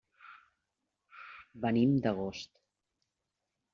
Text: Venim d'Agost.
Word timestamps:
Venim 1.67 1.93
d'Agost. 2.07 2.51